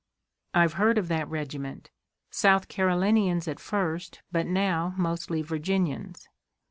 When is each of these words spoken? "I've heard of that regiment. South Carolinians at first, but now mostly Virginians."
"I've 0.55 0.73
heard 0.81 0.97
of 0.97 1.09
that 1.09 1.29
regiment. 1.29 1.91
South 2.31 2.67
Carolinians 2.67 3.47
at 3.47 3.59
first, 3.59 4.23
but 4.31 4.47
now 4.47 4.95
mostly 4.97 5.43
Virginians." 5.43 6.27